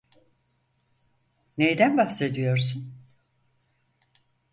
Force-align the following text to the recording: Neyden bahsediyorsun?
Neyden 1.57 1.97
bahsediyorsun? 1.97 2.93